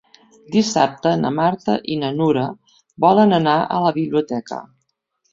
Dissabte 0.53 1.09
na 1.25 1.29
Marta 1.39 1.75
i 1.95 1.97
na 2.03 2.09
Nura 2.21 2.45
volen 3.05 3.35
anar 3.37 3.57
a 3.77 3.83
la 3.85 3.93
biblioteca. 3.99 4.59